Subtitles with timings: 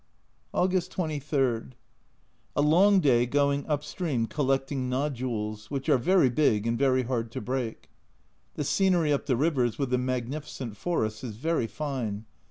[0.51, 1.73] August 23.
[2.55, 7.31] A long day going up stream collecting nodules, which are very big and very hard
[7.31, 7.87] to break.
[8.55, 12.25] The scenery up the rivers, with the magnificent forests, is very fine.